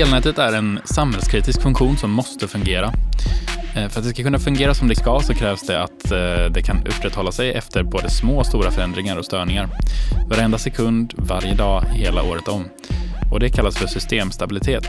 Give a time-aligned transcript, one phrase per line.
[0.00, 2.92] Elnätet är en samhällskritisk funktion som måste fungera.
[3.76, 6.44] Eh, för att det ska kunna fungera som det ska så krävs det att eh,
[6.50, 9.68] det kan upprätthålla sig efter både små och stora förändringar och störningar.
[10.28, 12.64] Varenda sekund, varje dag, hela året om.
[13.32, 14.86] Och det kallas för systemstabilitet.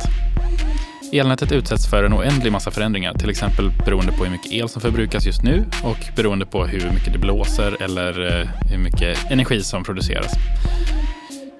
[1.11, 4.81] Elnätet utsätts för en oändlig massa förändringar, till exempel beroende på hur mycket el som
[4.81, 9.63] förbrukas just nu och beroende på hur mycket det blåser eller eh, hur mycket energi
[9.63, 10.31] som produceras.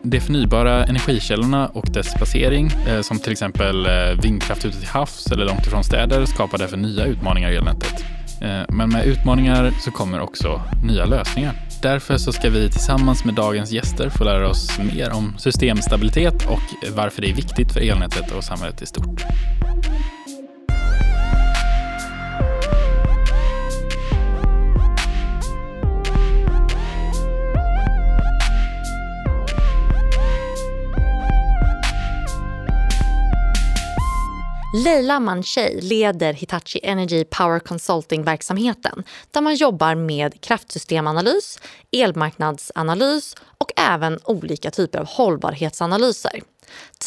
[0.09, 5.31] De förnybara energikällorna och dess placering, eh, som till exempel eh, vindkraft ute till havs
[5.31, 8.05] eller långt ifrån städer, skapar därför nya utmaningar i elnätet.
[8.41, 11.53] Eh, men med utmaningar så kommer också nya lösningar.
[11.81, 16.93] Därför så ska vi tillsammans med dagens gäster få lära oss mer om systemstabilitet och
[16.95, 19.25] varför det är viktigt för elnätet och samhället i stort.
[34.83, 41.59] Leila Manchey leder Hitachi Energy Power Consulting-verksamheten där man jobbar med kraftsystemanalys,
[41.91, 46.41] elmarknadsanalys och även olika typer av hållbarhetsanalyser.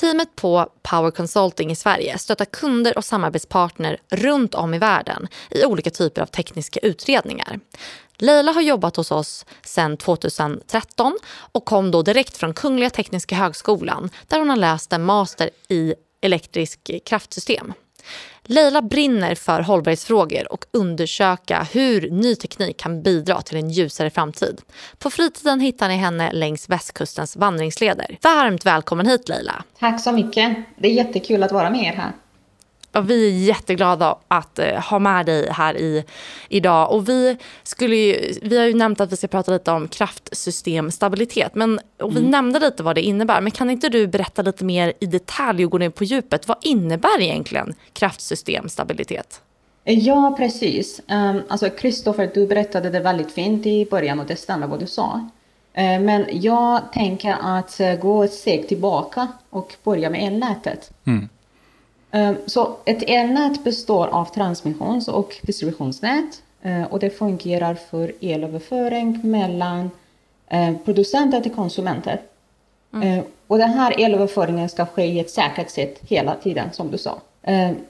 [0.00, 5.64] Teamet på Power Consulting i Sverige stöttar kunder och samarbetspartner runt om i världen i
[5.64, 7.60] olika typer av tekniska utredningar.
[8.18, 11.18] Leila har jobbat hos oss sedan 2013
[11.52, 15.94] och kom då direkt från Kungliga Tekniska Högskolan där hon har läst en master i
[16.20, 17.72] elektrisk kraftsystem.
[18.44, 24.60] Leila brinner för hållbarhetsfrågor och undersöka hur ny teknik kan bidra till en ljusare framtid.
[24.98, 28.18] På fritiden hittar ni henne längs västkustens vandringsleder.
[28.22, 29.64] Varmt välkommen hit Leila!
[29.78, 30.56] Tack så mycket!
[30.78, 32.12] Det är jättekul att vara med er här.
[32.92, 36.04] Och vi är jätteglada att uh, ha med dig här i,
[36.48, 36.92] idag.
[36.92, 41.54] Och vi, skulle ju, vi har ju nämnt att vi ska prata lite om kraftsystemstabilitet.
[41.54, 42.30] Men, och vi mm.
[42.30, 43.40] nämnde lite vad det innebär.
[43.40, 46.48] Men kan inte du berätta lite mer i detalj och gå ner på djupet?
[46.48, 49.40] Vad innebär egentligen kraftsystemstabilitet?
[49.84, 51.00] Ja, precis.
[51.08, 54.86] Um, alltså Kristoffer, du berättade det väldigt fint i början och det stämmer vad du
[54.86, 55.28] sa.
[55.78, 60.90] Uh, men jag tänker att uh, gå ett steg tillbaka och börja med elnätet.
[61.04, 61.28] Mm.
[62.10, 69.20] Ehm, så ett elnät består av transmissions och distributionsnät ehm, och det fungerar för elöverföring
[69.22, 69.90] mellan
[70.48, 72.20] ehm, producenter till konsumenter.
[72.92, 73.24] Mm.
[73.46, 77.18] Och den här elöverföringen ska ske i ett säkert sätt hela tiden, som du sa.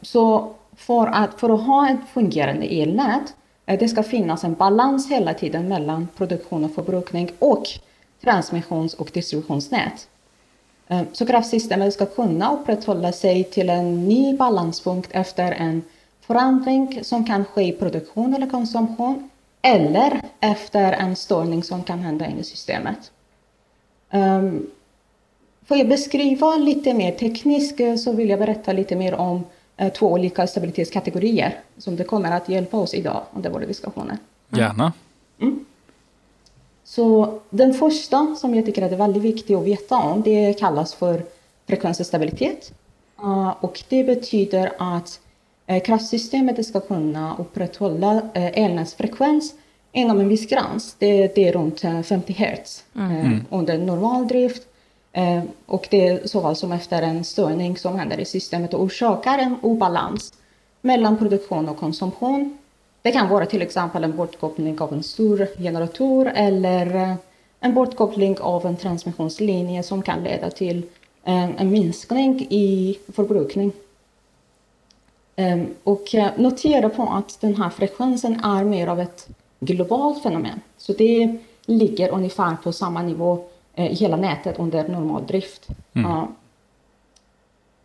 [0.03, 3.35] Så för att, för att ha ett fungerande elnät,
[3.67, 7.65] eh, det ska finnas en balans hela tiden mellan produktion och förbrukning och
[8.25, 10.09] transmissions och distributionsnät.
[10.91, 15.83] Eh, så kraftsystemet ska kunna upprätthålla sig till en ny balanspunkt efter en
[16.21, 19.31] förändring som kan ske i produktion eller konsumtion
[19.63, 23.11] eller efter en störning som kan hända i systemet.
[24.13, 24.67] Um,
[25.67, 29.45] får jag beskriva lite mer tekniskt eh, så vill jag berätta lite mer om
[29.83, 34.19] uh, två olika stabilitetskategorier som det kommer att hjälpa oss idag under våra diskussioner.
[34.49, 34.93] Gärna.
[35.41, 35.65] Mm.
[36.91, 41.23] Så den första som jag tycker är väldigt viktig att veta om, det kallas för
[41.67, 42.73] frekvensstabilitet.
[43.23, 45.21] Uh, och det betyder att
[45.71, 49.55] uh, kraftsystemet ska kunna upprätthålla uh, elnätsfrekvens
[49.93, 50.97] inom en viss gräns.
[50.99, 53.45] Det, det är runt 50 Hz mm.
[53.51, 54.63] under normal drift.
[55.67, 59.57] och det är såväl som efter en störning som händer i systemet och orsakar en
[59.63, 60.33] obalans
[60.81, 62.59] mellan produktion och konsumtion
[63.03, 67.15] det kan vara till exempel en bortkoppling av en stor generator eller eh,
[67.61, 70.83] en bortkoppling av en transmissionslinje som kan leda till
[71.25, 73.73] eh, en minskning i förbrukning.
[75.37, 79.29] Ehm, och eh, notera på att den här frekvensen är mer av ett
[79.61, 80.61] globalt fenomen.
[80.77, 81.37] Så det
[81.67, 83.45] ligger ungefär på samma nivå
[83.75, 85.69] i hela nätet under normal drift.
[85.93, 86.27] Mm.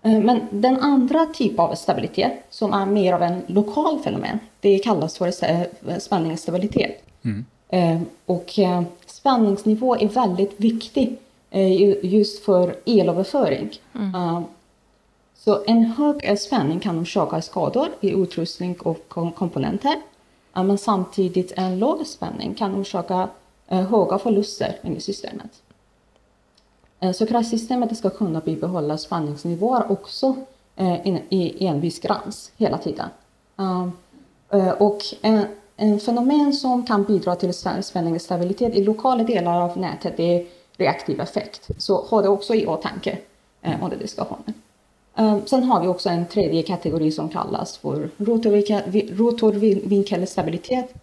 [0.05, 4.79] Eh, men den andra typen av stabilitet, som är mer av en lokal fenomen, det
[4.79, 5.31] kallas för
[5.99, 7.03] spänningsstabilitet.
[7.23, 7.45] Mm.
[7.69, 11.17] Eh, och eh, spänningsnivå är väldigt viktig
[12.01, 13.69] just för elöverföring.
[13.95, 14.43] Mm.
[15.35, 19.95] Så en hög spänning kan orsaka skador i utrustning och komponenter.
[20.53, 23.29] Men samtidigt en låg spänning kan orsaka
[23.67, 25.51] höga förluster i systemet.
[27.05, 30.35] Eh, så kraftsystemet ska kunna bibehålla spänningsnivåer också
[30.75, 33.07] eh, i en viss gräns hela tiden.
[33.55, 33.91] Um,
[34.49, 35.45] eh, och en,
[35.77, 37.53] en fenomen som kan bidra till
[37.83, 40.45] spänningsstabilitet i lokala delar av nätet är
[40.77, 41.69] reaktiv effekt.
[41.77, 43.17] Så ha det också i åtanke
[43.83, 44.53] under diskussionen.
[45.15, 50.93] Um, sen har vi också en tredje kategori som kallas för rotorvinkelstabilitet.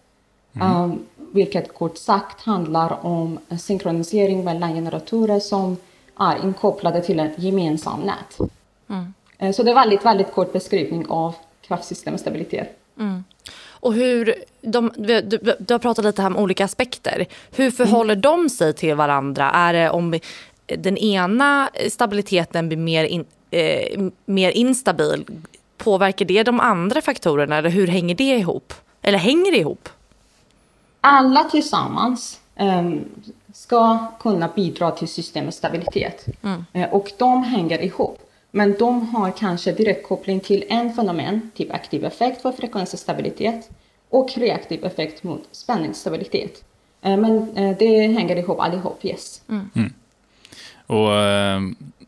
[0.53, 0.81] Mm.
[0.81, 5.77] Um, vilket kort sagt handlar om synkronisering mellan generatorer som
[6.19, 8.49] är inkopplade till ett gemensamt nät.
[8.89, 9.53] Mm.
[9.53, 12.79] Så det är väldigt, väldigt kort beskrivning av kraftsystemets stabilitet.
[12.99, 13.23] Mm.
[13.83, 15.21] Och hur, de, du,
[15.59, 17.25] du, har pratat lite här om olika aspekter.
[17.51, 18.21] Hur förhåller mm.
[18.21, 19.51] de sig till varandra?
[19.51, 20.19] Är det om
[20.65, 25.25] den ena stabiliteten blir mer, in, eh, mer instabil,
[25.77, 28.73] påverkar det de andra faktorerna eller hur hänger det ihop?
[29.01, 29.89] Eller hänger det ihop?
[31.01, 32.91] Alla tillsammans eh,
[33.53, 36.25] ska kunna bidra till systemets stabilitet.
[36.41, 36.65] Mm.
[36.73, 38.19] Eh, och de hänger ihop.
[38.51, 43.69] Men de har kanske direkt koppling till en fenomen, typ aktiv effekt för frekvensstabilitet
[44.09, 46.63] och reaktiv effekt mot spänningsstabilitet.
[47.01, 49.41] Eh, men eh, det hänger ihop allihop, yes.
[49.49, 49.69] Mm.
[49.75, 49.93] Mm.
[50.87, 51.09] Och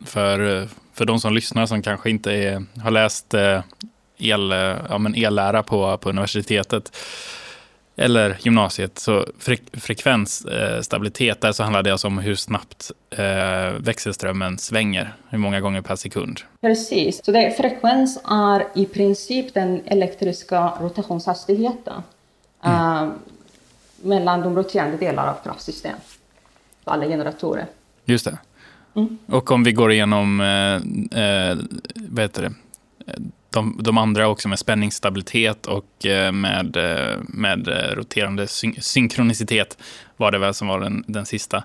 [0.06, 3.34] för, för de som lyssnar som kanske inte är, har läst
[4.18, 4.50] el,
[4.88, 6.96] ja, men ellära på, på universitetet
[7.96, 14.58] eller gymnasiet, så fre frekvensstabilitet, där så handlar det alltså om hur snabbt eh, växelströmmen
[14.58, 16.40] svänger, hur många gånger per sekund.
[16.60, 22.02] Precis, så det, frekvens är i princip den elektriska rotationshastigheten
[22.62, 22.76] mm.
[22.76, 23.12] eh,
[24.02, 25.96] mellan de roterande delarna av kraftsystem,
[26.84, 27.66] alla generatorer.
[28.04, 28.38] Just det.
[28.94, 29.18] Mm.
[29.26, 31.56] Och om vi går igenom, eh, eh,
[31.94, 32.52] vad heter det,
[33.56, 39.78] de, de andra också med spänningsstabilitet och eh, med, eh, med eh, roterande syn synkronicitet
[40.16, 41.64] var det väl som var den, den sista.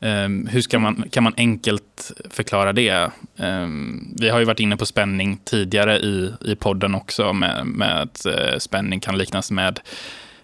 [0.00, 3.10] Um, hur ska man, kan man enkelt förklara det?
[3.36, 8.02] Um, vi har ju varit inne på spänning tidigare i, i podden också med, med
[8.02, 9.80] att uh, spänning kan liknas med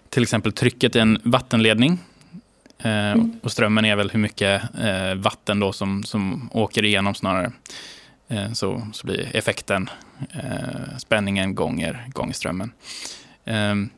[0.09, 1.91] till exempel trycket i en vattenledning.
[2.85, 3.39] Uh, mm.
[3.43, 7.51] Och strömmen är väl hur mycket uh, vatten då som, som åker igenom snarare.
[8.53, 9.89] Så, så blir effekten
[10.97, 12.71] spänningen gånger, gånger strömmen.
[13.45, 13.89] Ehm,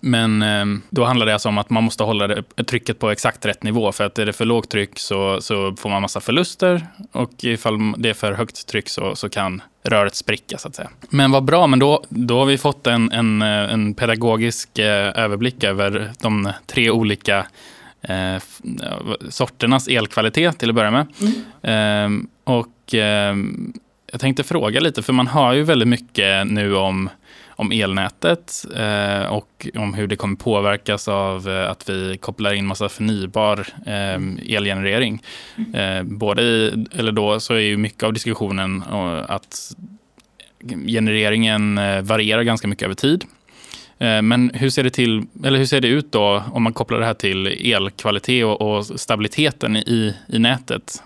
[0.00, 3.46] men ehm, då handlar det alltså om att man måste hålla det, trycket på exakt
[3.46, 3.92] rätt nivå.
[3.92, 6.86] För att är det för lågt tryck så, så får man massa förluster.
[7.12, 10.90] Och ifall det är för högt tryck så, så kan röret spricka så att säga.
[11.10, 15.64] Men vad bra, men då, då har vi fått en, en, en pedagogisk eh, överblick
[15.64, 17.46] över de tre olika
[18.02, 18.42] eh,
[19.28, 21.06] sorternas elkvalitet till att börja med.
[21.62, 22.26] Mm.
[22.26, 23.36] Eh, och eh,
[24.12, 27.10] jag tänkte fråga lite, för man hör ju väldigt mycket nu om,
[27.48, 32.66] om elnätet eh, och om hur det kommer påverkas av eh, att vi kopplar in
[32.66, 35.22] massa förnybar ehm, elgenerering.
[35.74, 36.18] Mm.
[36.18, 38.82] både i, eller då så är ju mycket av diskussionen
[39.28, 39.76] att
[40.86, 43.24] genereringen varierar ganska mycket över tid.
[44.02, 47.00] Eh, men hur ser, det till, eller hur ser det ut då om man kopplar
[47.00, 51.02] det här till elkvalitet och, och stabiliteten i, i nätet?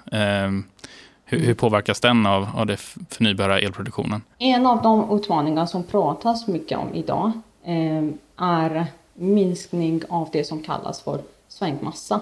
[1.28, 2.76] Hur, hur, påverkas den av, av den
[3.08, 4.22] förnybara elproduktionen?
[4.38, 7.32] En av de utmaningar som pratas mycket om idag
[7.64, 8.04] eh,
[8.36, 12.20] är minskning av det som kallas för svängmassa.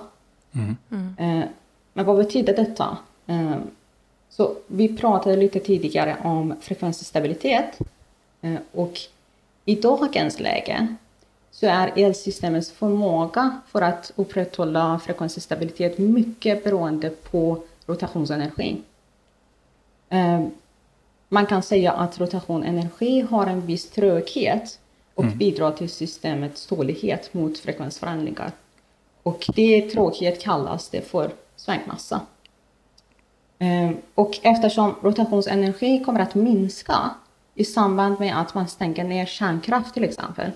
[0.52, 0.76] Mm.
[0.90, 1.14] Mm.
[1.18, 1.48] Eh,
[1.92, 2.96] men vad betyder detta?
[3.26, 3.56] Eh,
[4.30, 7.78] så vi pratade lite tidigare om frekvensstabilitet
[8.42, 8.98] eh, och
[9.64, 10.96] i dagens läge
[11.50, 18.82] så är elsystemets förmåga för att upprätthålla frekvensstabilitet mycket beroende på rotationsenergin.
[20.14, 20.50] Ehm,
[21.28, 24.78] man kan säga att rotationenergi har en viss tröghet
[25.14, 25.38] och mm.
[25.38, 28.52] bidrar till systemets tålighet mot frekvensförändringar.
[29.22, 32.20] Och det tröghet kallas det för svängmassa.
[33.58, 37.10] Ehm, och eftersom rotationsenergi kommer att minska
[37.54, 40.50] i samband med att man stänger ner kärnkraft till exempel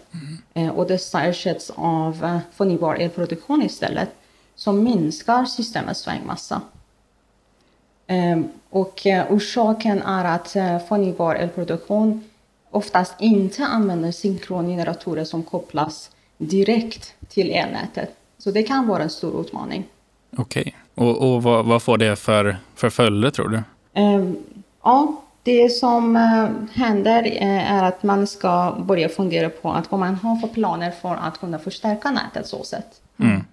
[0.55, 0.71] mm.
[0.71, 4.09] och dessa ersätts av eh, förnybar elproduktion istället
[4.55, 6.61] så minskar systemets svängmassa.
[8.11, 10.51] Ehm, och eh, orsaken är att
[10.89, 12.25] förnybar elproduktion
[12.71, 18.11] oftast inte använder synkrongeneratorer som kopplas direkt till elnätet.
[18.39, 19.85] Så det kan vara en stor utmaning.
[20.37, 21.07] Okej, okay.
[21.07, 23.63] och, och vad, vad, får det för, för följder tror du?
[24.01, 24.37] Um,
[24.83, 30.01] ja, det som eh, händer eh, är att man ska börja fundera på att vad
[30.01, 33.01] man har för planer för att kunna förstärka nätet så sätt.
[33.19, 33.45] Mm.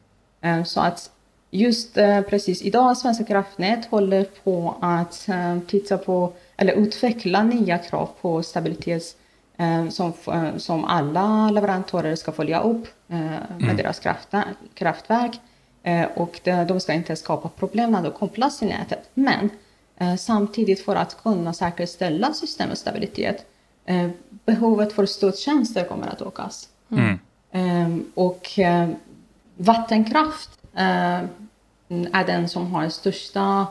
[0.41, 1.12] Eh, så att
[1.55, 1.93] just
[2.29, 5.27] precis idag, Svenska kraftnät håller på att
[5.67, 9.03] titta på eller utveckla nya krav på stabilitet
[9.89, 10.13] som,
[10.57, 13.77] som alla leverantörer ska följa upp med mm.
[13.77, 14.01] deras
[14.74, 15.39] kraftverk.
[16.15, 19.09] Och de ska inte skapa problem när de kopplas till nätet.
[19.13, 19.50] Men
[19.97, 23.45] Eh, samtidigt för att kunna säkerställa systemets stabilitet,
[23.85, 24.09] eh,
[24.45, 26.69] behovet för stödtjänster kommer att ökas.
[26.91, 27.19] Mm.
[28.13, 28.89] Och eh,
[29.57, 30.50] vattenkraft
[31.87, 33.67] är den som har största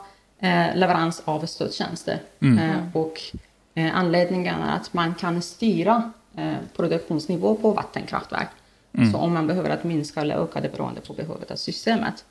[0.74, 2.22] leverans av stödtjänster.
[2.40, 2.90] Mm.
[2.94, 3.20] Och
[3.92, 6.12] anledningen är att man kan styra
[6.76, 8.48] produktionsnivå på vattenkraftverk.
[8.92, 9.12] Mm.
[9.12, 12.24] Så om man behöver att minska eller öka det beroende på behovet av systemet.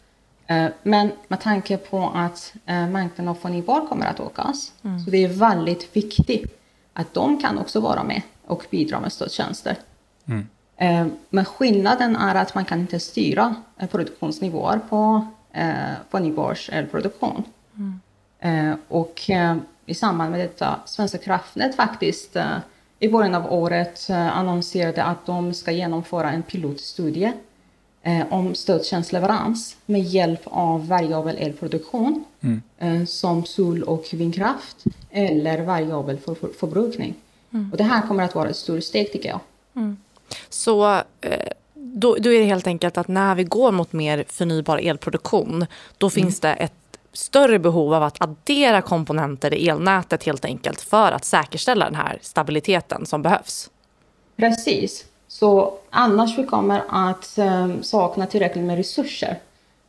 [0.48, 5.00] Eh, men med tanke på att eh, mängden av förnybar kommer att ökas, mm.
[5.00, 6.60] så det är väldigt viktigt
[6.94, 9.78] att de kan också vara med och bidra med stödtjänster.
[10.26, 10.48] Mm.
[10.78, 13.56] Eh, men skillnaden är att man kan inte styra
[13.92, 15.28] produktionsnivåer på
[16.10, 17.44] förnybars elproduktion.
[17.78, 18.78] Mm.
[18.88, 19.30] Och
[19.86, 22.38] i samband med detta, Svenska kraftnät faktiskt
[23.00, 27.34] i början av året annonserade att de ska genomföra en pilotstudie
[28.04, 32.62] eh, om stödtjänstleverans med hjälp av variabel elproduktion mm.
[32.78, 37.16] eh, som sol och vindkraft eller variabel för, för, förbrukning.
[37.52, 37.72] Mm.
[37.72, 39.40] Och det här kommer att vara ett stort steg tycker jag.
[39.76, 39.98] Mm.
[40.50, 41.48] Så eh,
[41.94, 45.66] då, då, är det helt enkelt att när vi går mot mer förnybar elproduktion
[45.98, 46.74] då finns det ett
[47.14, 52.20] större behov av att addera komponenter i elnätet helt enkelt för att säkerställa den här
[52.22, 53.70] stabiliteten som behövs.
[54.36, 55.06] Precis.
[55.28, 59.40] Så annars vi kommer att um, sakna tillräckligt med resurser.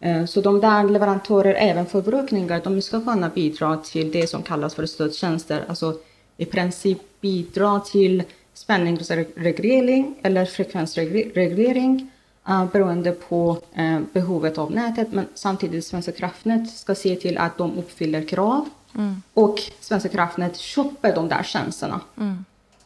[0.07, 4.75] Uh, så de där leverantörer, även förbrukningar, de ska kunna bidra till det som kallas
[4.75, 5.65] för stödtjänster.
[5.69, 5.95] Alltså
[6.37, 8.23] i princip bidra till
[8.55, 12.11] spänningsreglering eller frekvensreglering
[12.49, 15.13] uh, beroende på uh, behovet av nätet.
[15.13, 18.69] Men samtidigt Svenska kraftnät ska se till att de uppfyller krav.
[18.95, 19.23] Mm.
[19.35, 22.45] Och Svenska kraftnät köper de där tjänsterna mm.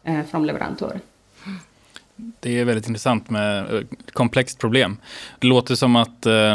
[0.08, 1.00] uh, från leverantörer.
[2.40, 3.82] Det är väldigt intressant med eh,
[4.12, 4.96] komplext problem.
[5.38, 6.54] Det låter som att eh,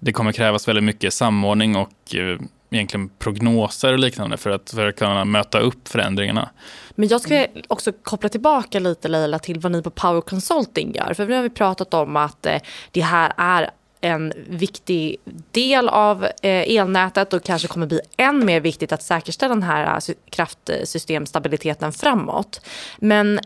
[0.00, 2.38] det kommer krävas väldigt mycket samordning och eh,
[2.70, 6.50] egentligen prognoser och liknande för att, för att kunna möta upp förändringarna.
[6.90, 11.14] Men jag skulle också koppla tillbaka lite Leila till vad ni på Power Consulting gör.
[11.14, 13.70] För nu har vi pratat om att eh, det här är
[14.00, 15.16] en viktig
[15.50, 19.94] del av eh, elnätet och kanske kommer bli än mer viktigt att säkerställa den här
[19.94, 22.60] eh, kraftsystemstabiliteten framåt.
[22.98, 23.40] Men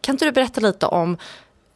[0.00, 1.16] kan inte du berätta lite om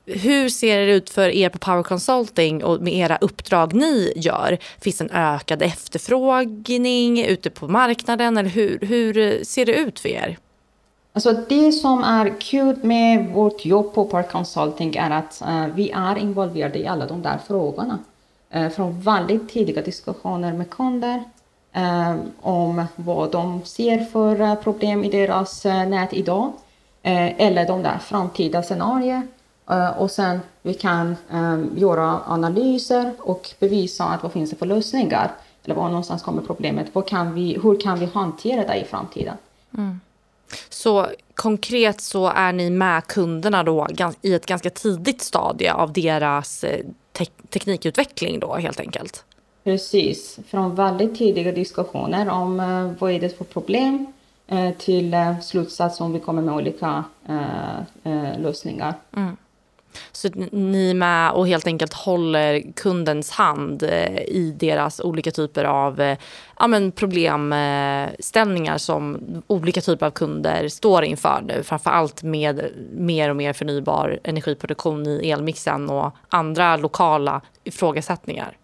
[0.07, 4.59] hur ser det ut för er på Power Consulting och med era uppdrag ni gör?
[4.81, 10.09] Finns det en ökad efterfrågning ute på marknaden eller hur, hur ser det ut för
[10.09, 10.39] er?
[11.13, 15.91] Alltså det som är kul med vårt jobb på Power Consulting är att uh, vi
[15.91, 17.99] är involverade i alla de där frågorna.
[18.51, 21.25] Eh, från väldigt tidiga diskussioner med kunder
[21.73, 26.53] eh, om vad de ser för problem i deras nät idag
[27.03, 29.23] eller de där framtida scenarier.
[29.97, 31.17] Och sen vi kan
[31.77, 35.31] göra analyser och bevisa att vad finns det för lösningar
[35.65, 36.87] eller var någonstans kommer problemet.
[36.93, 39.37] Vad kan vi, hur kan vi hantera det i framtiden?
[39.79, 40.01] Mm.
[40.69, 43.87] Så konkret så är ni med kunderna då
[44.23, 46.65] i ett ganska tidigt stadie av deras
[47.13, 49.25] te teknikutveckling då helt enkelt?
[49.65, 54.07] Precis, från väldigt tidiga diskussioner om uh, vad är det för problem
[54.53, 58.95] uh, till uh, slutsats om vi kommer med olika uh, lösningar.
[59.17, 59.37] Mm.
[60.13, 66.17] Så ni är med och helt enkelt håller kundens hand i deras olika typer av
[66.59, 71.63] ja, men problemställningar som olika typer av kunder står inför nu.
[71.63, 78.57] Framför allt med mer och mer förnybar energiproduktion i elmixen och andra lokala ifrågasättningar.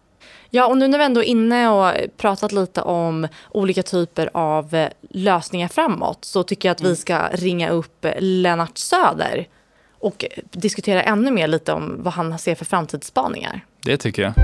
[0.54, 4.88] Ja, och nu när vi ändå är inne och pratat lite om olika typer av
[5.10, 6.96] lösningar framåt så tycker jag att vi mm.
[6.96, 9.46] ska ringa upp Lennart Söder
[10.02, 13.60] och diskutera ännu mer lite om vad han ser för framtidsspaningar.
[13.82, 14.34] Det tycker jag.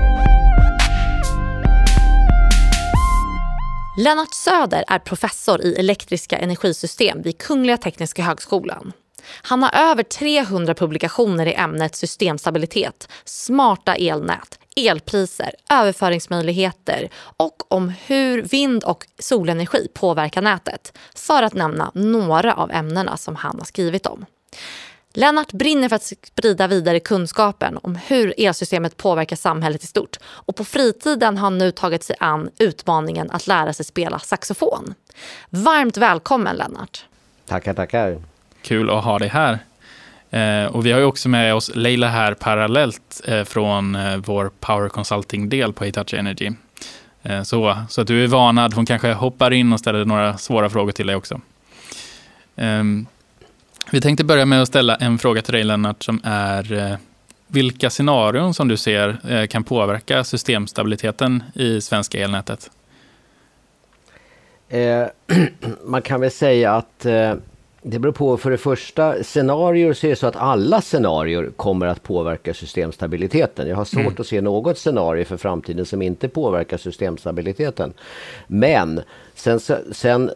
[3.97, 8.93] Lennart Söder är professor i elektriska energisystem vid Kungliga Tekniska högskolan.
[9.41, 18.41] Han har över 300 publikationer i ämnet systemstabilitet, smarta elnät, elpriser, överföringsmöjligheter och om hur
[18.41, 24.05] vind och solenergi påverkar nätet, för att nämna några av ämnena som han har skrivit
[24.05, 24.25] om.
[25.13, 30.55] Lennart brinner för att sprida vidare kunskapen om hur elsystemet påverkar samhället i stort och
[30.55, 34.93] på fritiden har han nu tagit sig an utmaningen att lära sig spela saxofon.
[35.49, 37.05] Varmt välkommen Lennart!
[37.45, 38.21] Tackar, tackar!
[38.61, 39.59] Kul att ha dig här.
[40.29, 44.51] Eh, och vi har ju också med oss Leila här parallellt eh, från eh, vår
[44.59, 46.51] Power Consulting-del på Hitachi Energy.
[47.23, 50.69] Eh, så, så att du är vanad, hon kanske hoppar in och ställer några svåra
[50.69, 51.41] frågor till dig också.
[53.91, 56.97] Vi tänkte börja med att ställa en fråga till dig Lennart som är eh,
[57.47, 62.71] vilka scenarion som du ser eh, kan påverka systemstabiliteten i svenska elnätet?
[64.69, 65.05] Eh,
[65.85, 67.33] man kan väl säga att eh,
[67.81, 71.85] det beror på för det första scenarier så är det så att alla scenarier kommer
[71.85, 73.67] att påverka systemstabiliteten.
[73.67, 74.15] Jag har svårt mm.
[74.19, 77.93] att se något scenario för framtiden som inte påverkar systemstabiliteten.
[78.47, 79.01] Men
[79.35, 79.59] sen,
[79.91, 80.31] sen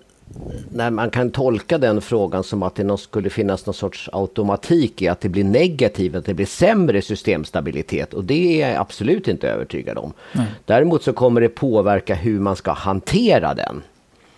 [0.69, 5.07] när man kan tolka den frågan som att det skulle finnas någon sorts automatik i
[5.07, 8.13] att det blir negativt, att det blir sämre systemstabilitet.
[8.13, 10.13] Och det är jag absolut inte övertygad om.
[10.31, 10.45] Nej.
[10.65, 13.81] Däremot så kommer det påverka hur man ska hantera den.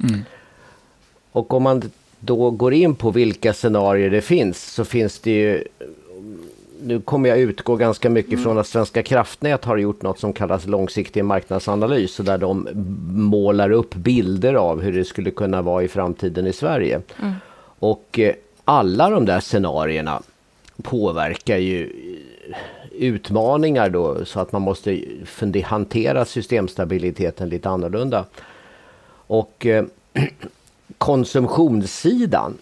[0.04, 0.20] Mm.
[1.32, 1.82] Och om man
[2.20, 5.64] då går in på vilka scenarier det finns så finns det ju
[6.86, 8.44] nu kommer jag utgå ganska mycket mm.
[8.44, 12.18] från att Svenska kraftnät har gjort något som kallas långsiktig marknadsanalys.
[12.18, 12.68] Där de
[13.14, 17.02] målar upp bilder av hur det skulle kunna vara i framtiden i Sverige.
[17.22, 17.34] Mm.
[17.80, 20.22] Och eh, alla de där scenarierna
[20.84, 22.58] påverkar ju eh,
[22.92, 25.02] utmaningar då så att man måste
[25.66, 28.26] hantera systemstabiliteten lite annorlunda.
[29.28, 29.86] Och eh,
[30.98, 32.58] konsumtionssidan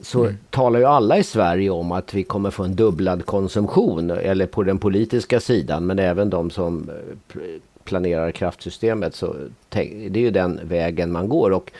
[0.00, 0.36] så mm.
[0.50, 4.62] talar ju alla i Sverige om att vi kommer få en dubblad konsumtion, eller på
[4.62, 6.90] den politiska sidan, men även de som
[7.34, 7.40] eh,
[7.84, 9.14] planerar kraftsystemet.
[9.14, 9.34] Så
[9.68, 9.80] det
[10.14, 11.50] är ju den vägen man går.
[11.50, 11.72] Och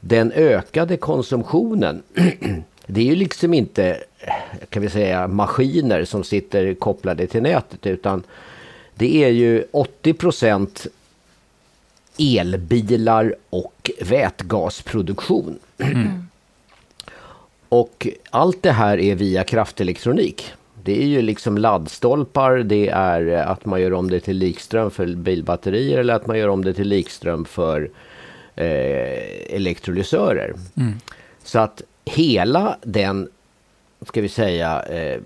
[0.00, 2.02] den ökade konsumtionen,
[2.86, 3.96] det är ju liksom inte
[4.68, 8.22] kan vi säga maskiner som sitter kopplade till nätet utan
[8.94, 10.86] det är ju 80%
[12.18, 15.58] elbilar och vätgasproduktion.
[15.78, 16.26] Mm.
[17.74, 20.52] Och allt det här är via kraftelektronik.
[20.82, 25.06] Det är ju liksom laddstolpar, det är att man gör om det till likström för
[25.06, 27.90] bilbatterier eller att man gör om det till likström för
[28.54, 30.54] eh, elektrolysörer.
[30.76, 30.92] Mm.
[31.44, 33.28] Så att hela den,
[34.06, 35.20] ska vi säga, eh,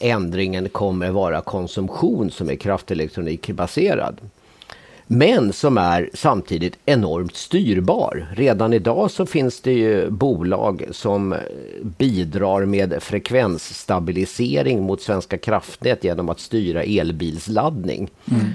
[0.00, 4.20] ändringen kommer vara konsumtion som är kraftelektronikbaserad.
[5.10, 8.26] Men som är samtidigt enormt styrbar.
[8.36, 11.34] Redan idag så finns det ju bolag som
[11.82, 18.10] bidrar med frekvensstabilisering mot Svenska kraftnät genom att styra elbilsladdning.
[18.30, 18.46] Mm.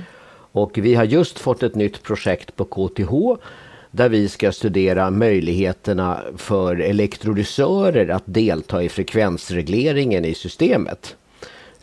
[0.51, 3.43] Och vi har just fått ett nytt projekt på KTH
[3.91, 11.15] där vi ska studera möjligheterna för elektrolysörer att delta i frekvensregleringen i systemet.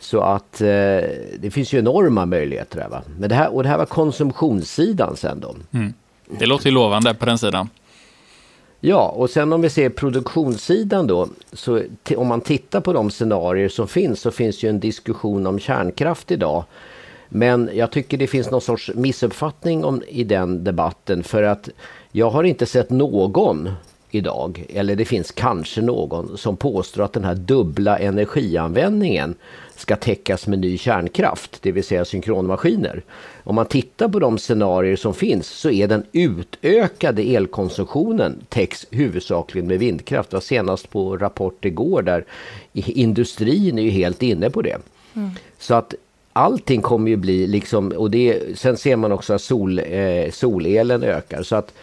[0.01, 0.67] Så att eh,
[1.39, 2.87] det finns ju enorma möjligheter.
[2.89, 3.01] Va?
[3.19, 5.55] Men det här, och det här var konsumtionssidan sen då.
[5.71, 5.93] Mm.
[6.39, 7.69] Det låter ju lovande på den sidan.
[8.79, 11.81] Ja, och sen om vi ser produktionssidan då, så
[12.17, 16.31] om man tittar på de scenarier som finns så finns ju en diskussion om kärnkraft
[16.31, 16.63] idag.
[17.29, 21.69] Men jag tycker det finns någon sorts missuppfattning om, i den debatten för att
[22.11, 23.69] jag har inte sett någon
[24.11, 29.35] idag, eller det finns kanske någon som påstår att den här dubbla energianvändningen
[29.75, 33.01] ska täckas med ny kärnkraft, det vill säga synkronmaskiner.
[33.43, 39.67] Om man tittar på de scenarier som finns så är den utökade elkonsumtionen täcks huvudsakligen
[39.67, 40.29] med vindkraft.
[40.29, 42.25] Det var senast på Rapport igår där
[42.73, 44.77] industrin är ju helt inne på det.
[45.13, 45.29] Mm.
[45.59, 45.93] Så att
[46.33, 51.03] allting kommer ju bli liksom, och det, sen ser man också att sol, eh, solelen
[51.03, 51.43] ökar.
[51.43, 51.73] Så att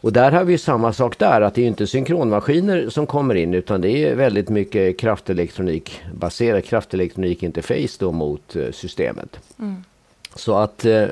[0.00, 3.54] och där har vi samma sak där, att det är inte synkronmaskiner som kommer in
[3.54, 9.38] utan det är väldigt mycket kraftelektronik baserat kraftelektronikinterface då mot eh, systemet.
[9.58, 9.84] Mm.
[10.34, 11.06] Så att eh,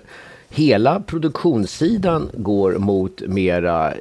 [0.48, 3.98] hela produktionssidan går mot mera eh,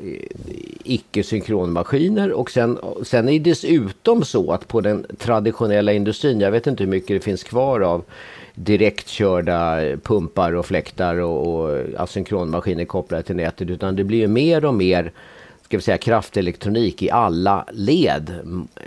[0.84, 6.67] icke-synkronmaskiner och sen, sen är det dessutom så att på den traditionella industrin, jag vet
[6.67, 8.04] inte hur mycket det finns kvar av
[8.56, 14.65] direktkörda pumpar och fläktar och, och asynkronmaskiner kopplade till nätet utan det blir ju mer
[14.65, 15.12] och mer
[15.65, 18.34] ska vi säga, kraftelektronik i alla led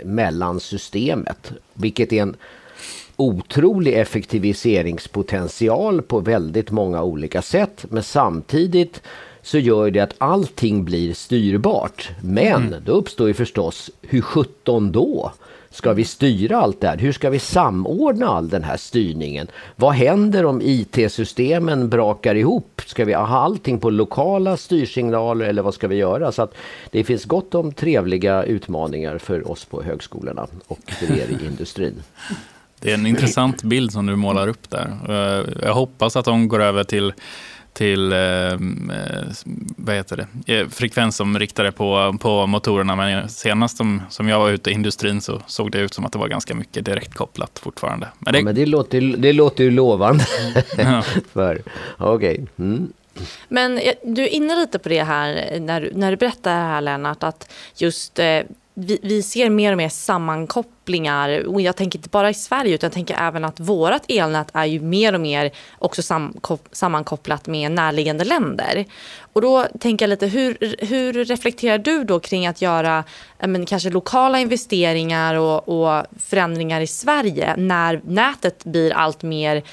[0.03, 1.51] mellan systemet.
[1.73, 2.35] Vilket är en
[3.15, 7.85] otrolig effektiviseringspotential på väldigt många olika sätt.
[7.89, 9.01] Men samtidigt
[9.49, 12.09] så gör det att allting blir styrbart.
[12.21, 12.81] Men mm.
[12.85, 15.31] då uppstår ju förstås, hur 17 då?
[15.71, 16.97] ska vi styra allt det här?
[16.97, 19.47] Hur ska vi samordna all den här styrningen?
[19.75, 22.81] Vad händer om IT-systemen brakar ihop?
[22.85, 26.31] Ska vi ha allting på lokala styrsignaler eller vad ska vi göra?
[26.31, 26.53] Så att
[26.91, 32.03] det finns gott om trevliga utmaningar för oss på högskolorna och för er i industrin.
[32.79, 34.91] Det är en intressant bild som du målar upp där.
[35.63, 37.13] Jag hoppas att de går över till
[37.79, 38.57] till eh, eh,
[39.77, 40.53] vad heter det?
[40.53, 42.95] Eh, frekvensomriktare på, på motorerna.
[42.95, 46.11] Men senast som, som jag var ute i industrin så såg det ut som att
[46.11, 48.07] det var ganska mycket direkt kopplat fortfarande.
[48.19, 50.25] Men det, ja, men det, låter, det låter ju lovande.
[50.77, 51.03] ja.
[51.33, 51.61] Okej.
[51.97, 52.45] Okay.
[52.57, 52.93] Mm.
[53.47, 57.23] Men du är inne lite på det här när du, när du berättar här Lennart,
[57.23, 58.41] att just eh,
[58.79, 61.47] vi, vi, ser mer och mer sammankopplingar.
[61.47, 64.65] Och jag tänker inte bara i Sverige utan jag tänker även att vårt elnät är
[64.65, 66.01] ju mer och mer också
[66.71, 68.85] sammankopplat med närliggande länder.
[69.33, 73.03] Och då tänker jag lite, hur, hur reflekterar du då kring att göra
[73.39, 79.63] men, kanske lokala investeringar och, och förändringar i Sverige när nätet blir allt mer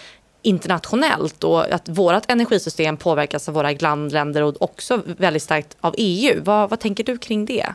[0.43, 6.41] internationellt och att vårt energisystem påverkas av våra grannländer och också väldigt starkt av EU.
[6.45, 7.75] Vad, vad tänker du kring det?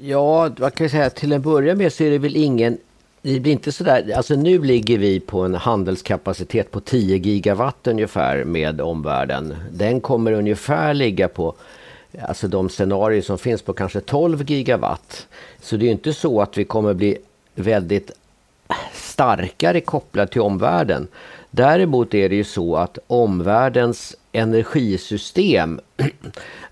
[0.00, 1.10] Ja, man kan säga?
[1.10, 2.78] Till en början med så är det väl ingen
[3.22, 8.44] det blir inte sådär, alltså nu ligger vi på en handelskapacitet på 10 gigawatt ungefär
[8.44, 9.56] med omvärlden.
[9.72, 11.54] Den kommer ungefär ligga på,
[12.22, 15.26] alltså de scenarier som finns på kanske 12 gigawatt.
[15.60, 17.18] Så det är inte så att vi kommer bli
[17.54, 18.10] väldigt
[18.92, 21.08] starkare kopplade till omvärlden.
[21.50, 25.80] Däremot är det ju så att omvärldens energisystem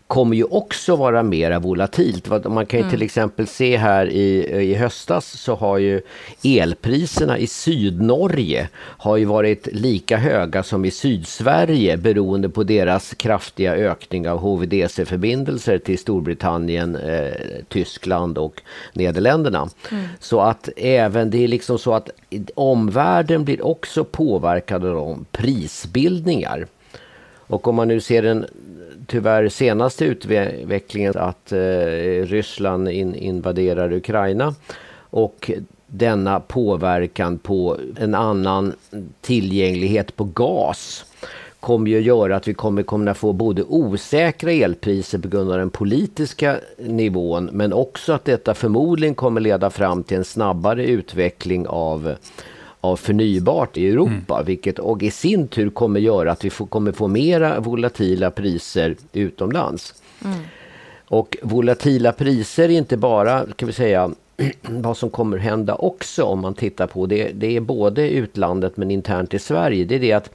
[0.06, 2.28] kommer ju också vara mera volatilt.
[2.44, 2.90] Man kan ju mm.
[2.90, 6.00] till exempel se här i, i höstas så har ju
[6.44, 13.74] elpriserna i Sydnorge har ju varit lika höga som i Sydsverige beroende på deras kraftiga
[13.74, 17.32] ökning av HVDC-förbindelser till Storbritannien, eh,
[17.68, 19.68] Tyskland och Nederländerna.
[19.90, 20.04] Mm.
[20.20, 22.10] Så att även det är liksom så att
[22.54, 26.66] omvärlden blir också påverkad av prisbildningar.
[27.48, 28.46] Och om man nu ser den
[29.06, 31.58] tyvärr senaste utvecklingen att eh,
[32.22, 34.54] Ryssland in, invaderar Ukraina.
[35.10, 35.50] Och
[35.86, 38.72] denna påverkan på en annan
[39.20, 41.04] tillgänglighet på gas
[41.60, 45.70] kommer ju göra att vi kommer kunna få både osäkra elpriser på grund av den
[45.70, 52.14] politiska nivån men också att detta förmodligen kommer leda fram till en snabbare utveckling av
[52.86, 54.46] av förnybart i Europa, mm.
[54.46, 58.96] vilket och i sin tur kommer göra att vi får, kommer få mera volatila priser
[59.12, 59.94] utomlands.
[60.24, 60.38] Mm.
[61.08, 64.10] Och volatila priser är inte bara, kan vi säga,
[64.62, 67.30] vad som kommer hända också om man tittar på det.
[67.34, 69.84] Det är både utlandet men internt i Sverige.
[69.84, 70.30] Det är det att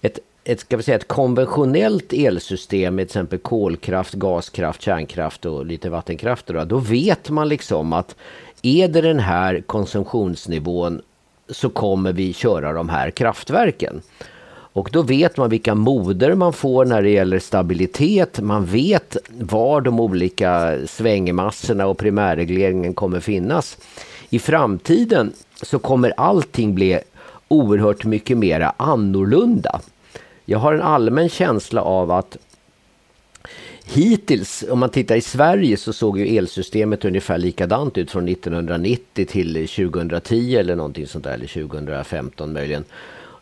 [0.00, 5.90] ett, ett, ska vi säga, ett konventionellt elsystem till exempel kolkraft, gaskraft, kärnkraft och lite
[5.90, 6.46] vattenkraft.
[6.46, 8.16] Då, då vet man liksom att
[8.62, 11.02] är det den här konsumtionsnivån
[11.50, 14.02] så kommer vi köra de här kraftverken.
[14.72, 18.40] Och då vet man vilka moder man får när det gäller stabilitet.
[18.40, 23.78] Man vet var de olika svängmassorna och primärregleringen kommer finnas.
[24.30, 25.32] I framtiden
[25.62, 27.00] så kommer allting bli
[27.48, 29.80] oerhört mycket mera annorlunda.
[30.44, 32.36] Jag har en allmän känsla av att
[33.92, 39.26] Hittills, om man tittar i Sverige, så såg ju elsystemet ungefär likadant ut från 1990
[39.26, 42.84] till 2010 eller någonting sånt där, eller 2015 möjligen.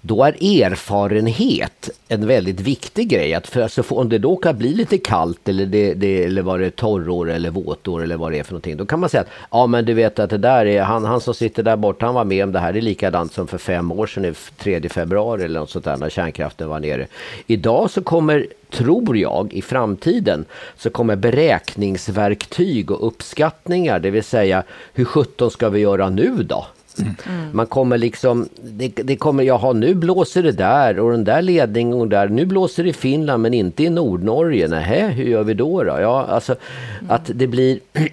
[0.09, 3.35] Då är erfarenhet en väldigt viktig grej.
[3.35, 6.59] Att för, alltså, om det då kan bli lite kallt eller, det, det, eller var
[6.59, 8.77] det torrår eller våtår eller vad det är för någonting.
[8.77, 11.21] Då kan man säga att ja men du vet att det där är, han, han
[11.21, 12.73] som sitter där borta han var med om det här.
[12.73, 16.11] Det är likadant som för fem år sedan, 3 februari eller något sånt där när
[16.11, 17.07] kärnkraften var nere.
[17.47, 20.45] Idag så kommer tror jag, i framtiden
[20.77, 24.63] så kommer beräkningsverktyg och uppskattningar, det vill säga
[24.95, 26.67] hur 17 ska vi göra nu då?
[27.01, 27.13] Mm.
[27.53, 32.01] Man kommer liksom, det, det kommer, jaha nu blåser det där och den där ledningen
[32.01, 35.55] och där, nu blåser det i Finland men inte i Nordnorge, nähä, hur gör vi
[35.55, 35.83] då?
[35.83, 35.97] då?
[36.01, 36.57] Ja, alltså
[37.01, 37.11] mm.
[37.11, 37.79] att det blir,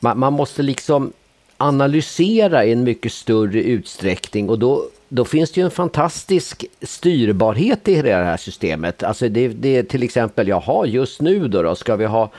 [0.00, 1.12] man, man måste liksom
[1.56, 4.82] analysera i en mycket större utsträckning och då
[5.14, 9.02] då finns det ju en fantastisk styrbarhet i det här systemet.
[9.02, 12.30] Alltså det, det är till exempel, jaha just nu då, då ska vi ha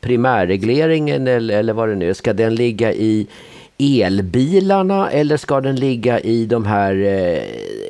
[0.00, 3.26] primärregleringen eller, eller vad det nu är, ska den ligga i
[3.78, 7.42] elbilarna eller ska den ligga i de här eh,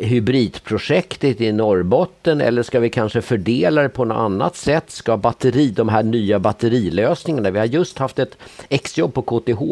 [0.06, 4.90] hybridprojektet i Norrbotten eller ska vi kanske fördela det på något annat sätt?
[4.90, 8.36] Ska batteri, de här nya batterilösningarna, vi har just haft ett
[8.68, 9.62] exjobb på KTH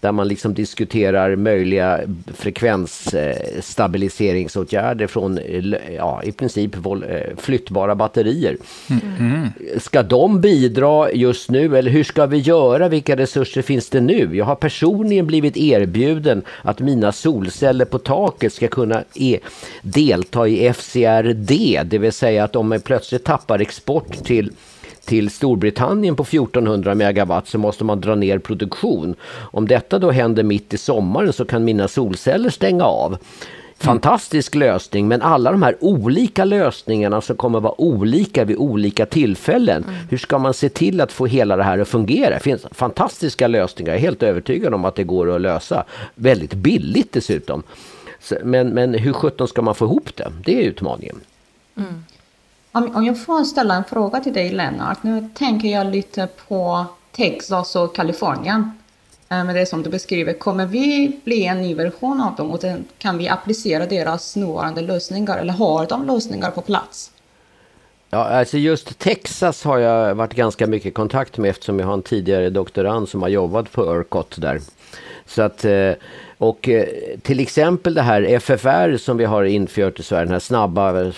[0.00, 2.00] där man liksom diskuterar möjliga
[2.34, 5.38] frekvensstabiliseringsåtgärder från
[5.96, 6.82] ja, i princip eh,
[7.36, 8.56] flyttbara batterier.
[8.90, 9.48] Mm.
[9.78, 12.88] Ska de bidra just nu eller hur ska vi göra?
[12.88, 14.36] Vilka resurser finns det nu?
[14.36, 19.38] Jag har personligen blivit erbjuden att mina solceller på taket ska kunna e
[19.82, 24.52] delta i FCRD, det vill säga att om man plötsligt tappar export till
[25.06, 29.14] till Storbritannien på 1400 megawatt så måste man dra ner produktion.
[29.32, 33.18] Om detta då händer mitt i sommaren så kan mina solceller stänga av.
[33.78, 39.84] Fantastisk lösning men alla de här olika lösningarna som kommer vara olika vid olika tillfällen.
[39.84, 39.94] Mm.
[40.10, 42.34] Hur ska man se till att få hela det här att fungera?
[42.34, 45.84] Det finns fantastiska lösningar, jag är helt övertygad om att det går att lösa.
[46.14, 47.62] Väldigt billigt dessutom.
[48.42, 50.32] Men, men hur sjutton ska man få ihop det?
[50.44, 51.16] Det är utmaningen.
[51.76, 52.04] Mm.
[52.72, 55.02] Om, jag får ställa en fråga till dig Lennart.
[55.02, 58.70] Nu tänker jag lite på Texas och Kalifornien.
[59.28, 60.32] Eh, med det som du beskriver.
[60.32, 62.64] Kommer vi bli en ny version av dem och
[62.98, 67.10] kan vi applicera deras nuvarande lösningar eller har de lösningar på plats?
[68.10, 71.94] Ja, alltså just Texas har jag varit ganska mycket i kontakt med eftersom jag har
[71.94, 74.60] en tidigare doktorand som har jobbat på ERCOT där.
[75.26, 75.92] Så att, eh,
[76.38, 76.86] och eh,
[77.22, 81.12] till exempel det här FFR som vi har infört i Sverige, den här snabba,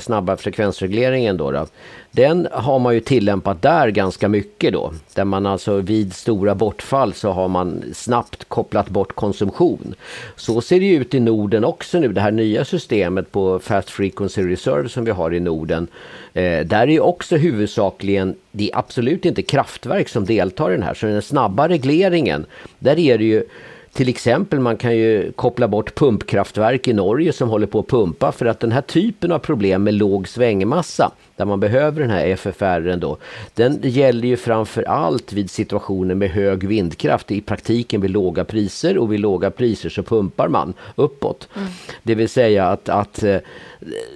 [0.00, 1.66] snabba frekvensregleringen då, då.
[2.14, 4.92] Den har man ju tillämpat där ganska mycket då.
[5.14, 9.94] Där man alltså vid stora bortfall så har man snabbt kopplat bort konsumtion.
[10.36, 14.42] Så ser det ut i Norden också nu, det här nya systemet på Fast Frequency
[14.42, 15.86] Reserve som vi har i Norden.
[16.32, 20.82] Eh, där är ju också huvudsakligen, det är absolut inte kraftverk som deltar i den
[20.82, 22.46] här, så den snabba regleringen,
[22.78, 23.44] där är det ju
[23.92, 28.32] till exempel man kan ju koppla bort pumpkraftverk i Norge som håller på att pumpa
[28.32, 32.26] för att den här typen av problem med låg svängmassa där man behöver den här
[32.26, 33.16] FFR då,
[33.54, 38.98] den gäller ju framför allt vid situationer med hög vindkraft, i praktiken vid låga priser
[38.98, 41.48] och vid låga priser så pumpar man uppåt.
[41.56, 41.68] Mm.
[42.02, 43.36] Det vill säga att, att eh,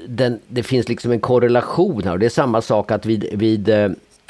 [0.08, 3.68] den, det finns liksom en korrelation här och det är samma sak att vid, vid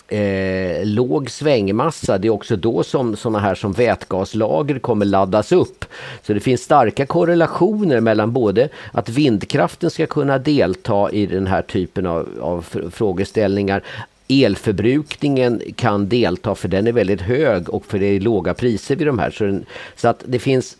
[0.08, 5.84] eh, låg svängmassa, det är också då som sådana här som vätgaslager kommer laddas upp.
[6.22, 11.62] Så det finns starka korrelationer mellan både att vindkraften ska kunna delta i den här
[11.62, 13.82] typen av, av frågeställningar
[14.28, 19.06] elförbrukningen kan delta för den är väldigt hög och för det är låga priser vid
[19.06, 19.30] de här.
[19.30, 19.64] Så, den,
[19.96, 20.76] så att det finns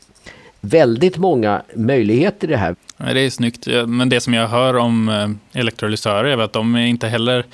[0.61, 2.77] väldigt många möjligheter i det här.
[2.97, 6.87] Det är snyggt, men det som jag hör om eh, elektrolysörer är att de är
[6.87, 7.45] inte heller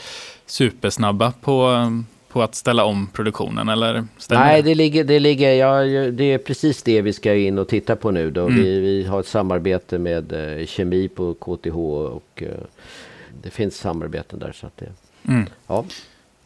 [0.53, 1.87] supersnabba på,
[2.29, 6.83] på att ställa om produktionen, eller Nej, det ligger, det, ligger, ja, det är precis
[6.83, 8.31] det vi ska in och titta på nu.
[8.31, 8.47] Då.
[8.47, 8.55] Mm.
[8.55, 12.49] Vi, vi har ett samarbete med eh, kemi på KTH och eh,
[13.43, 14.53] det finns samarbeten där.
[14.53, 14.93] Så att det,
[15.29, 15.47] mm.
[15.67, 15.85] ja.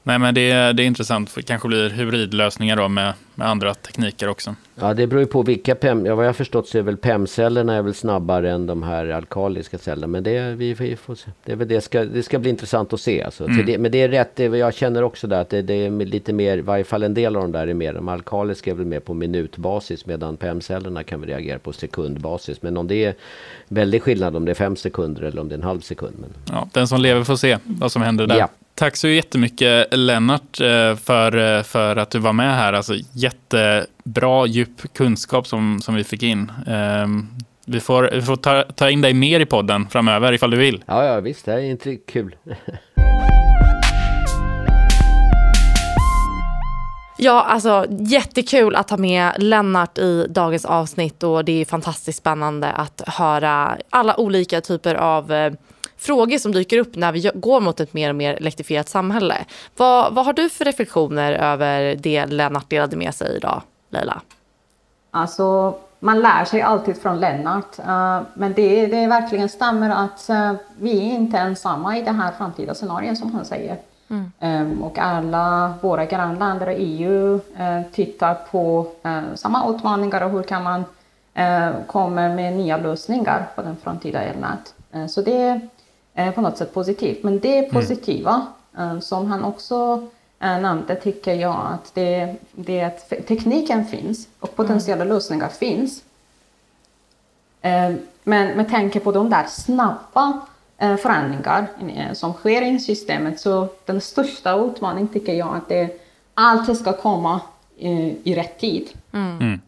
[0.07, 4.29] Nej, men det, det är intressant, det kanske blir hybridlösningar då med, med andra tekniker
[4.29, 4.55] också.
[4.75, 6.97] Ja, det beror ju på vilka PEM, ja, vad jag har förstått så är väl
[6.97, 10.07] PEM-cellerna är väl snabbare än de här alkaliska cellerna.
[10.07, 11.31] Men det, vi, vi får se.
[11.45, 13.23] Det, det, ska, det ska bli intressant att se.
[13.23, 13.45] Alltså.
[13.45, 13.67] Mm.
[13.67, 16.33] Det, men det är rätt, det, jag känner också där att det, det, är lite
[16.33, 18.87] mer, i varje fall en del av de där är mer, de alkaliska är väl
[18.87, 22.63] mer på minutbasis medan PEM-cellerna kan vi reagera på sekundbasis.
[22.63, 23.15] Men om det är
[23.69, 26.15] väldig skillnad om det är fem sekunder eller om det är en halv sekund.
[26.21, 26.31] Men...
[26.51, 28.39] Ja, den som lever får se vad som händer där.
[28.39, 28.49] Ja.
[28.79, 32.73] Tack så jättemycket Lennart eh, för, eh, för att du var med här.
[32.73, 36.53] Alltså, jättebra djup kunskap som, som vi fick in.
[36.67, 37.29] Ehm,
[37.67, 40.85] vi får, vi får ta, ta in dig mer i podden framöver ifall du vill.
[40.87, 42.37] Ja, ja visst, det är inte kul.
[47.19, 52.73] Ja, alltså jättekul att ha med Lennart i dagens avsnitt och det är fantastiskt spännande
[52.73, 55.53] att höra alla olika typer av eh,
[56.07, 59.45] frågor som dyker upp när vi går mot ett mer och mer elektrifierat samhälle.
[59.77, 64.21] Vad, vad har du för reflektioner över det Lennart delade med sig idag, Leila?
[65.11, 70.53] Alltså, man lär sig alltid från Lennart, uh, men det, det verkligen stämmer att uh,
[70.79, 73.79] vi är inte ensamma i det här framtida scenariot som han säger.
[74.11, 74.33] Mm.
[74.41, 78.87] Um, och alla våra grannländer och EU uh, tittar på
[79.35, 80.85] samma utmaningar och hur kan man
[81.87, 84.75] komma med nya lösningar på den framtida elnät.
[85.11, 85.61] så det Eh,
[86.35, 87.23] på något sätt positivt.
[87.23, 87.71] Men det mm.
[87.71, 88.47] positiva
[88.79, 89.01] mm.
[89.01, 90.07] som han också
[90.41, 95.15] eh, nämnde tycker jag att det, det är att tekniken finns och potentiella mm.
[95.15, 96.03] lösningar finns.
[98.23, 100.41] Men med tanke på de där snabba
[100.79, 101.69] förändringar
[102.15, 106.01] som sker i systemet så den största utmaningen tycker jag att det
[106.35, 107.41] alltid ska komma
[108.23, 108.89] i rätt tid.
[109.13, 109.61] Mm.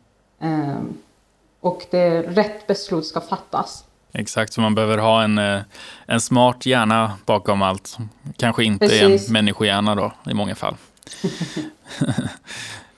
[1.61, 3.84] Och det rätt beslut ska fattas.
[4.12, 5.61] Exakt, så man behöver ha en, eh,
[6.07, 7.97] en smart hjärna bakom allt.
[8.37, 9.29] Kanske inte Precis.
[9.29, 10.75] en människohjärna då, i många fall.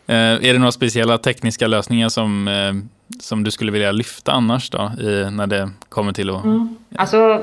[0.07, 2.73] Eh, är det några speciella tekniska lösningar som, eh,
[3.21, 6.45] som du skulle vilja lyfta annars då, i, när det kommer till att...
[6.45, 6.77] Mm.
[6.97, 7.43] Alltså,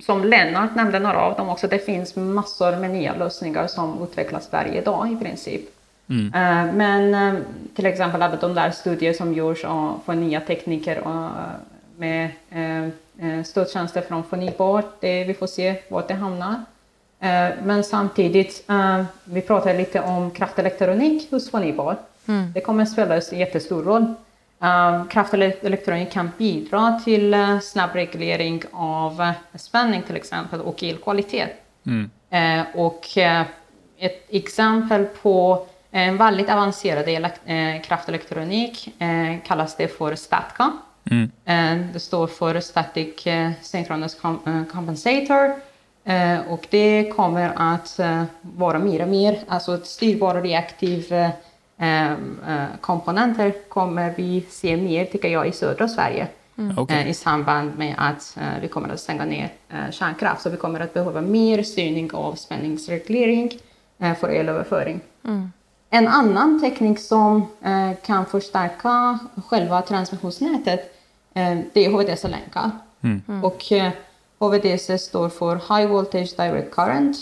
[0.00, 4.48] som Lennart nämnde några av dem också, det finns massor med nya lösningar som utvecklas
[4.52, 5.62] varje dag i princip.
[6.08, 6.30] Mm.
[6.76, 9.60] Men till exempel även de där studier som görs
[10.06, 11.02] för nya tekniker
[11.96, 12.30] med
[13.18, 15.00] Eh, stödtjänster från förnybart.
[15.00, 16.54] Det, vi får se vart det hamnar.
[17.20, 21.96] Eh, men samtidigt, eh, vi pratar lite om kraftelektronik hos förnybar.
[22.28, 22.52] Mm.
[22.52, 24.14] Det kommer att spela en jättestor roll.
[25.10, 31.50] Kraftelektronik kan bidra till snabb reglering av spänning till exempel och elkvalitet.
[31.86, 32.10] Mm.
[32.74, 33.06] Och
[33.98, 37.30] ett exempel på en väldigt avancerad
[37.84, 38.94] kraftelektronik
[39.44, 40.72] kallas det för STATCA.
[41.10, 41.30] Mm.
[41.44, 45.54] Eh, det står för Static eh, Synchronous eh, Compensator.
[46.48, 48.00] Och det kommer att
[48.40, 51.30] vara mer och mer, alltså styrbara reaktiva
[52.80, 56.28] komponenter kommer vi se mer, tycker jag, i södra Sverige.
[56.58, 56.78] Mm.
[56.78, 57.08] Okay.
[57.08, 59.52] I samband med att vi kommer att stänga ner
[59.90, 60.42] kärnkraft.
[60.42, 63.50] Så vi kommer att behöva mer styrning av spänningsreglering
[64.20, 65.00] för elöverföring.
[65.24, 65.52] Mm.
[65.90, 67.46] En annan teknik som
[68.02, 70.95] kan förstärka själva transmissionsnätet
[71.72, 72.70] det är HVDC-länkar.
[73.02, 73.44] Mm.
[73.44, 73.90] Och eh,
[74.38, 77.16] HVDC står för High Voltage Direct Current.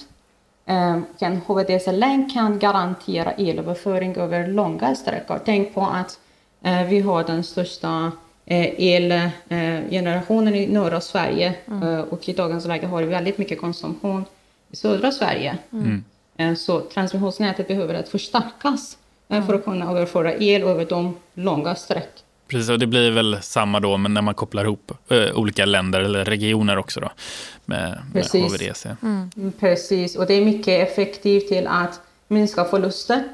[0.66, 5.40] Eh, en HVDC-länk kan garantera elöverföring över långa sträckor.
[5.44, 6.18] Tänk på att
[6.62, 8.12] eh, vi har den största
[8.46, 14.24] eh, elgenerationen i norra Sverige eh, och i dagens läge har vi väldigt mycket konsumtion
[14.70, 15.58] i södra Sverige.
[16.36, 18.98] Eh, Så transmissionsnätet behöver att förstärkas
[19.28, 22.10] eh, för att kunna överföra el över de långa sträck.
[22.54, 26.00] Precis, och det blir väl samma då, men när man kopplar ihop eh, olika länder
[26.00, 27.10] eller regioner också då
[27.64, 28.52] med, med Precis.
[28.52, 28.96] HVDC.
[29.02, 33.24] Mm, Precis, och det är mycket effektivt till att minska förluster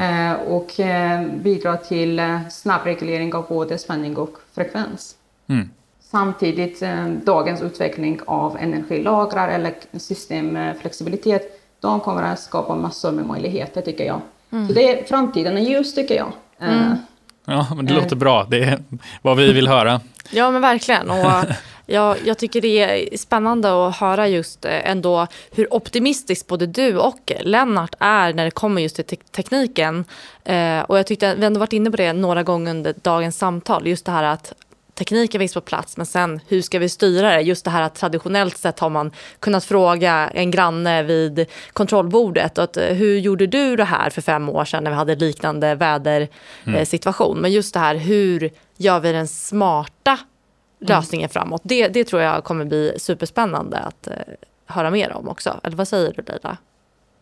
[0.00, 5.14] eh, och eh, bidra till eh, snabbreglering av både spänning och frekvens.
[5.46, 5.70] Mm.
[6.00, 13.80] Samtidigt, eh, dagens utveckling av energilagrar eller systemflexibilitet, de kommer att skapa massor med möjligheter
[13.80, 14.20] tycker jag.
[14.50, 16.32] Så det är framtiden är ljus tycker jag.
[17.44, 18.02] Ja, men det Eh.
[18.02, 18.46] låter bra.
[18.50, 18.78] Det är
[19.22, 20.00] vad vi vill höra.
[20.30, 21.10] Ja men verkligen.
[21.10, 21.32] Och
[21.86, 22.68] jag, jag tycker det
[23.12, 28.44] är spännande att höra just eh, ändå hur optimistisk både du och Lennart är när
[28.44, 30.04] det kommer just till te- tekniken.
[30.44, 33.86] Eh, och jag tyckte vi ändå varit inne på det några gånger under dagens samtal.
[33.86, 34.52] Just det här att
[34.94, 37.40] tekniken finns på plats men sen hur ska vi styra det?
[37.40, 42.76] Just det här att traditionellt sett har man kunnat fråga en granne vid kontrollbordet att,
[42.76, 47.38] eh, hur gjorde du det här för fem år sedan när vi hade liknande vädersituation?
[47.38, 50.18] Men just det här hur gör vi den smarta
[50.80, 51.62] lösningen framåt?
[51.64, 54.14] Det, det tror jag kommer bli superspännande att eh,
[54.66, 55.60] höra mer om också.
[55.62, 56.56] Eller vad säger du Leila?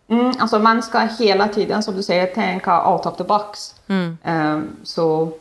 [0.09, 3.75] Mm, alltså man ska hela tiden, som du säger, tänka out of the box.
[3.87, 4.19] Mm.
[4.25, 5.33] Ehm, så mm,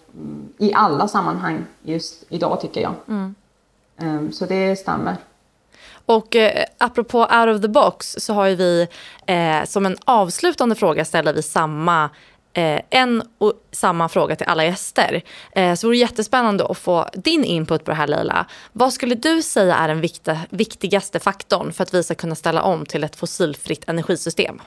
[0.57, 2.93] i alla sammanhang just idag tycker jag.
[3.97, 5.15] Ehm, så det stämmer.
[6.05, 8.87] Och eh, apropå out of the box så har ju vi
[9.25, 12.09] eh, som en avslutande fråga ställer vi samma
[12.53, 15.21] eh, en och samma fråga till alla gäster.
[15.51, 18.45] Eh, så det vore jättespännande att få din input på det här Leila.
[18.71, 22.61] Vad skulle du säga är den vikta, viktigaste faktorn för att vi ska kunna ställa
[22.63, 24.61] om till ett fossilfritt energisystem?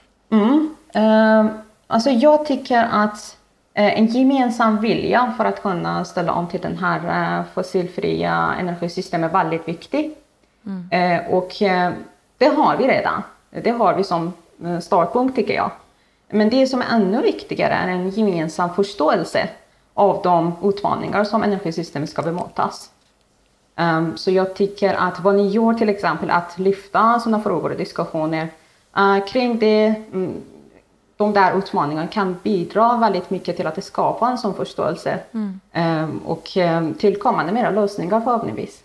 [0.95, 1.49] Ehm,
[1.87, 3.37] alltså jag tycker att
[3.75, 9.39] en gemensam vilja för att kunna ställa om till den här eh, fossilfria energisystemet är
[9.39, 10.15] väldigt viktig.
[10.91, 11.93] Eh, och eh,
[12.39, 13.23] det har vi redan.
[13.51, 14.33] Det har vi som
[14.65, 15.71] eh, startpunkt tycker jag.
[16.31, 19.49] Men det som är ännu viktigare är en gemensam förståelse
[19.95, 22.91] av de utmaningar som energisystemet ska bemötas.
[23.77, 27.79] Ehm, så jag tycker att vad ni gör till exempel att lyfta sådana frågor och
[27.79, 28.49] diskussioner
[28.97, 30.43] eh, kring det, mm,
[31.16, 35.18] de där utmaningarna kan bidra väldigt mycket till att det skapar en sån förståelse
[35.72, 38.83] ehm, och um, till kommande mera lösningar förhoppningsvis.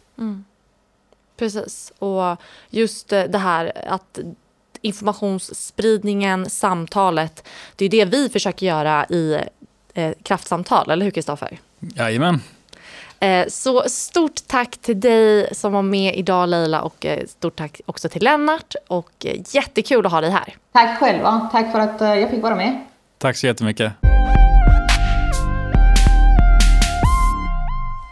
[1.37, 1.93] Precis.
[1.99, 2.37] Och
[2.69, 4.19] just eh, det här att
[4.81, 9.39] informationsspridningen, samtalet, det är det vi försöker göra i
[9.93, 11.59] eh, kraftsamtal, eller hur Kristoffer?
[11.79, 12.41] Jajamän.
[13.21, 17.81] Eh, så stort tack till dig som var med idag Leila och eh, stort tack
[17.85, 20.55] också till Lennart och eh, jättekul att ha dig här.
[20.71, 22.79] Tack själva, tack för att jag fick vara med.
[23.17, 23.93] Tack så jättemycket.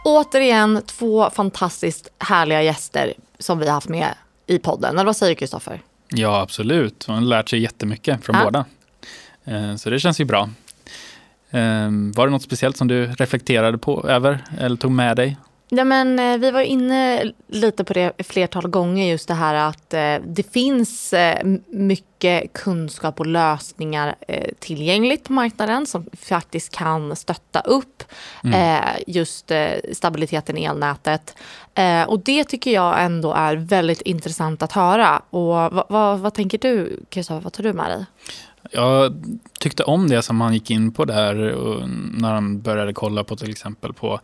[0.04, 4.08] Återigen två fantastiskt härliga gäster som vi har haft med
[4.46, 4.94] i podden.
[4.94, 5.80] Eller vad säger du Kristoffer?
[6.08, 7.08] Ja, absolut.
[7.08, 8.44] Man har lärt sig jättemycket från Ja.
[8.44, 8.64] båda.
[9.78, 10.48] Så det känns ju bra.
[11.50, 15.36] Eh, Var det något speciellt som du reflekterade på över eller tog med dig?
[15.70, 19.94] Ja, men, eh, vi var inne lite på det flertal gånger, just det här att
[19.94, 24.14] eh, det finns eh, mycket kunskap och lösningar
[24.58, 28.04] tillgängligt på marknaden som faktiskt kan stötta upp
[28.54, 29.52] eh, just
[29.92, 31.34] stabiliteten i elnätet.
[32.06, 35.22] Och det tycker jag ändå är väldigt intressant att höra.
[35.30, 37.40] Och vad, vad, vad tänker du, Kristoffer?
[37.40, 38.04] Vad tar du med dig?
[38.70, 39.24] Jag
[39.60, 43.36] tyckte om det som han gick in på där och när han började kolla på
[43.36, 44.20] till exempel på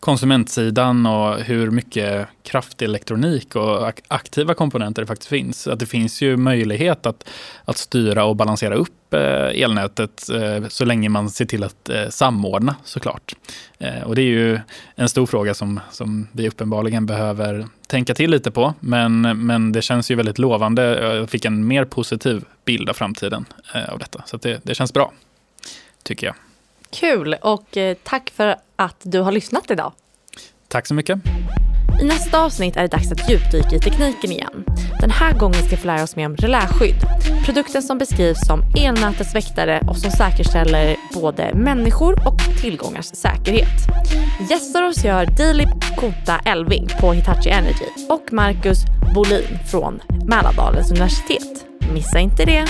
[0.00, 5.66] konsumentsidan och hur mycket kraftelektronik och ak- aktiva komponenter det faktiskt finns.
[5.66, 7.28] Att det finns ju möjlighet att,
[7.64, 12.08] att styra och balansera upp eh, elnätet eh, så länge man ser till att eh,
[12.08, 13.34] samordna såklart.
[13.78, 14.60] Eh, och det är ju
[14.94, 18.74] en stor fråga som, som vi uppenbarligen behöver tänka till lite på.
[18.80, 20.82] Men, men det känns ju väldigt lovande.
[21.16, 23.44] Jag fick en mer positiv bild av framtiden
[23.74, 24.22] eh, av detta.
[24.26, 25.12] Så att det, det känns bra,
[26.02, 26.36] tycker jag.
[27.00, 29.92] Kul och eh, tack för att du har lyssnat idag.
[30.68, 31.18] Tack så mycket.
[32.02, 34.64] I nästa avsnitt är det dags att djupdyka i tekniken igen.
[35.00, 36.96] Den här gången ska vi få lära oss mer om reläskydd.
[37.44, 43.80] Produkten som beskrivs som elnätets väktare och som säkerställer både människor och tillgångars säkerhet.
[44.50, 48.78] Gästar oss gör Dilip Kota Elving på Hitachi Energy och Marcus
[49.14, 51.66] Bolin från Mälardalens universitet.
[51.92, 52.66] Missa inte det!